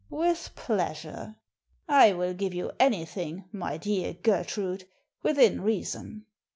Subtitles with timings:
[0.09, 1.35] "With pleasure.
[1.87, 4.85] I will give you anything, my dear Gertrude,
[5.21, 6.25] within reason."